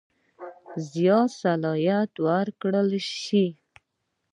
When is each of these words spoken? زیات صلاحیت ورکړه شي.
زیات 0.91 1.29
صلاحیت 1.41 2.11
ورکړه 2.25 2.81
شي. 3.23 3.47